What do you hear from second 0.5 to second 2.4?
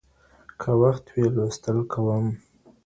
که وخت وي، لوستل کوم.